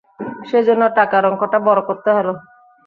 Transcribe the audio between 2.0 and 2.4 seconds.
হল।